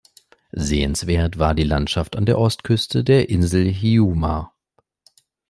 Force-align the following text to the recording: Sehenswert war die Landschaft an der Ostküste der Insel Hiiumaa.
Sehenswert 0.53 1.37
war 1.37 1.53
die 1.53 1.61
Landschaft 1.61 2.15
an 2.15 2.25
der 2.25 2.39
Ostküste 2.39 3.03
der 3.03 3.29
Insel 3.29 3.69
Hiiumaa. 3.71 4.51